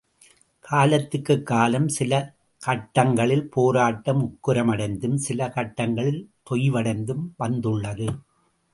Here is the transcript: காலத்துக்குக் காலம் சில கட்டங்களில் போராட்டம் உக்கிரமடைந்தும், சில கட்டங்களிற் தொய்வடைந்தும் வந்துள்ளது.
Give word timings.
காலத்துக்குக் 0.59 1.45
காலம் 1.45 1.87
சில 1.87 2.33
கட்டங்களில் 2.65 3.47
போராட்டம் 3.49 4.21
உக்கிரமடைந்தும், 4.23 5.15
சில 5.15 5.51
கட்டங்களிற் 5.55 6.25
தொய்வடைந்தும் 6.49 7.27
வந்துள்ளது. 7.37 8.07